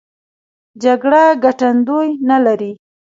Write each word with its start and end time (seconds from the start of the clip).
جګړه 0.83 1.23
ګټندوی 1.43 2.09
نه 2.29 2.37
لري. 2.45 2.71